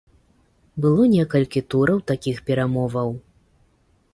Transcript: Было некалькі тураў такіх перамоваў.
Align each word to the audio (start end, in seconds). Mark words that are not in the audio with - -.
Было 0.85 1.03
некалькі 1.15 1.63
тураў 1.73 1.99
такіх 2.13 2.37
перамоваў. 2.49 3.09